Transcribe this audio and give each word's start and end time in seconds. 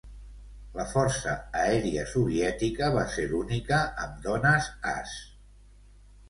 La 0.77 0.85
força 0.93 1.35
aèria 1.63 2.05
soviètica 2.13 2.87
va 2.97 3.03
ser 3.17 3.27
l'única 3.35 3.83
amb 4.07 4.17
dones 4.25 4.73
as. 4.95 5.15